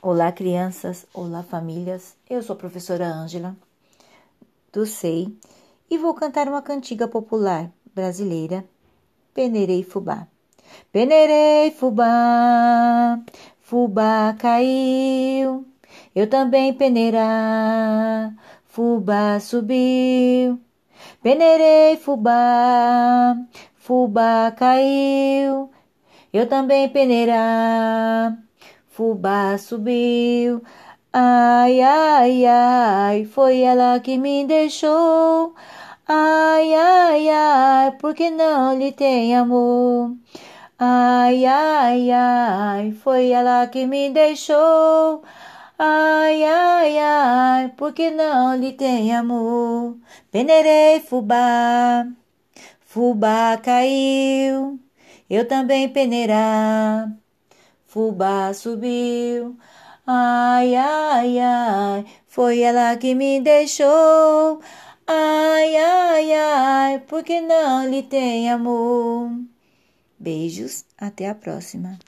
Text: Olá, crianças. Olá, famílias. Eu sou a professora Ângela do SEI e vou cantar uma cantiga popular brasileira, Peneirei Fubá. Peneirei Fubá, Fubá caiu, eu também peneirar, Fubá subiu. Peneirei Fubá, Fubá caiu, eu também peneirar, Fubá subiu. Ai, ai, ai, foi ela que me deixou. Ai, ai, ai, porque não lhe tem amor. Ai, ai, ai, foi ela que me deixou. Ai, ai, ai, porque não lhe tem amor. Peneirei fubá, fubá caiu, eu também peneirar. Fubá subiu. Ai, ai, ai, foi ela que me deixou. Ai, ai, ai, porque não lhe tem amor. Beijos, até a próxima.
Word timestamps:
Olá, 0.00 0.30
crianças. 0.30 1.06
Olá, 1.12 1.42
famílias. 1.42 2.16
Eu 2.30 2.40
sou 2.40 2.54
a 2.54 2.56
professora 2.56 3.04
Ângela 3.04 3.56
do 4.72 4.86
SEI 4.86 5.36
e 5.90 5.98
vou 5.98 6.14
cantar 6.14 6.46
uma 6.46 6.62
cantiga 6.62 7.08
popular 7.08 7.68
brasileira, 7.92 8.64
Peneirei 9.34 9.82
Fubá. 9.82 10.28
Peneirei 10.92 11.72
Fubá, 11.72 13.20
Fubá 13.60 14.36
caiu, 14.38 15.66
eu 16.14 16.30
também 16.30 16.72
peneirar, 16.74 18.36
Fubá 18.66 19.40
subiu. 19.40 20.60
Peneirei 21.20 21.96
Fubá, 21.96 23.36
Fubá 23.74 24.52
caiu, 24.52 25.72
eu 26.32 26.48
também 26.48 26.88
peneirar, 26.88 28.38
Fubá 28.98 29.56
subiu. 29.58 30.60
Ai, 31.12 31.80
ai, 31.80 32.44
ai, 32.46 33.24
foi 33.26 33.60
ela 33.60 34.00
que 34.00 34.18
me 34.18 34.44
deixou. 34.44 35.54
Ai, 36.08 36.74
ai, 36.74 37.28
ai, 37.28 37.92
porque 38.00 38.28
não 38.30 38.76
lhe 38.76 38.90
tem 38.92 39.36
amor. 39.36 40.16
Ai, 40.78 41.46
ai, 41.46 42.10
ai, 42.10 42.92
foi 42.92 43.30
ela 43.30 43.68
que 43.68 43.86
me 43.86 44.10
deixou. 44.10 45.22
Ai, 45.78 46.42
ai, 46.44 46.98
ai, 46.98 47.68
porque 47.76 48.10
não 48.10 48.56
lhe 48.56 48.72
tem 48.72 49.14
amor. 49.14 49.96
Peneirei 50.32 51.00
fubá, 51.00 52.04
fubá 52.80 53.56
caiu, 53.62 54.80
eu 55.30 55.46
também 55.48 55.88
peneirar. 55.88 57.12
Fubá 57.88 58.52
subiu. 58.54 59.56
Ai, 60.06 60.74
ai, 60.76 61.38
ai, 61.40 62.06
foi 62.26 62.60
ela 62.60 62.96
que 62.96 63.14
me 63.14 63.40
deixou. 63.40 64.60
Ai, 65.06 65.76
ai, 65.76 66.32
ai, 66.34 66.98
porque 67.08 67.40
não 67.40 67.88
lhe 67.88 68.02
tem 68.02 68.50
amor. 68.50 69.30
Beijos, 70.18 70.84
até 70.98 71.28
a 71.28 71.34
próxima. 71.34 71.98